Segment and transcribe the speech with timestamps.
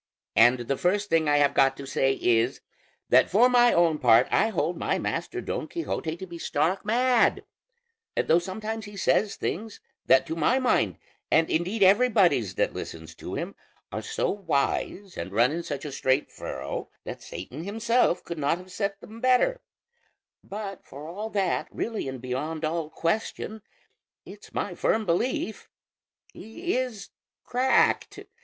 [0.35, 2.59] And the first thing I have got to say is,
[3.09, 7.45] that for my own part I hold my master Don Quixote to be stark mad,
[8.17, 10.97] though sometimes he says things that to my mind,
[11.29, 13.53] and indeed everybody's that listens to him,
[13.91, 18.57] are so wise and run in such a straight furrow that Satan himself could not
[18.57, 19.61] have said them better;
[20.43, 23.61] but for all that, really and beyond all question,
[24.25, 25.69] it's my firm belief
[26.33, 27.11] he is
[27.43, 28.21] cracked.